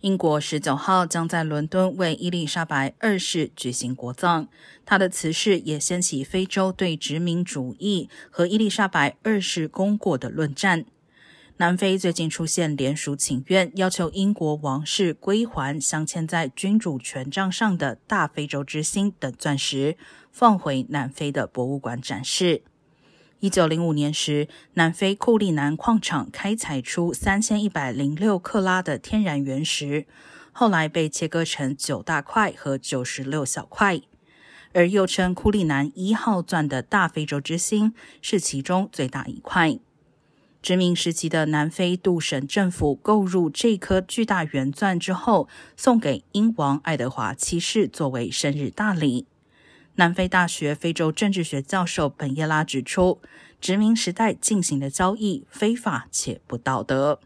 [0.00, 4.46] 英国十九号将在伦敦为伊丽莎白二世举行国葬，
[4.86, 10.84] 他的辞世也掀起非洲对殖民主义和伊丽莎白二世功过的论战。
[11.56, 19.96] 南非最近出现联署请愿，要求英国王室归还镶嵌在君主权杖上的大非洲之星等钻石，
[20.30, 22.62] 放回南非的博物馆展示。
[23.40, 30.06] 一九零五年时，南非库利南矿场开采出三千一百零六克拉的天然原石，
[30.50, 34.00] 后来被切割成九大块和九十六小块，
[34.72, 39.78] 而又称库利南一号钻的大非洲之星是其中最大一块。
[40.60, 49.26] 殖民时期的南非杜省政府购入这颗巨大原钻之后，送给英王爱德华七世作为生日大礼。
[49.98, 53.20] 南非大学非洲政治学教授本耶拉指出，
[53.60, 57.18] 殖民时代进行的交易非法且不道德。